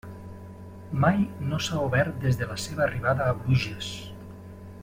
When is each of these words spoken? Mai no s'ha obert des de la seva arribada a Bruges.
Mai 1.03 1.19
no 1.51 1.59
s'ha 1.67 1.83
obert 1.89 2.19
des 2.25 2.41
de 2.41 2.49
la 2.55 2.59
seva 2.65 2.85
arribada 2.87 3.29
a 3.33 3.37
Bruges. 3.45 3.95